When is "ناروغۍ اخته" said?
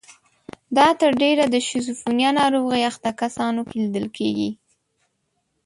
2.39-3.09